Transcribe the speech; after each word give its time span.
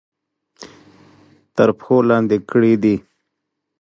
تر 1.55 1.69
پښو 1.77 1.97
لاندې 2.09 2.37
کړي 2.49 2.73
دي. 2.83 2.95